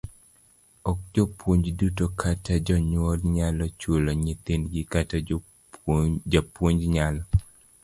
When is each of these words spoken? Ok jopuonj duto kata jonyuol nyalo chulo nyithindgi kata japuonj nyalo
Ok 0.89 0.99
jopuonj 1.13 1.65
duto 1.79 2.05
kata 2.21 2.53
jonyuol 2.65 3.19
nyalo 3.35 3.65
chulo 3.79 4.09
nyithindgi 4.23 4.81
kata 4.93 5.17
japuonj 6.39 6.79
nyalo 6.95 7.21